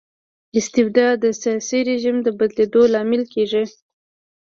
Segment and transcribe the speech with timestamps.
[0.59, 3.63] استبداد د سياسي رژيم د بدلیدو لامل کيږي.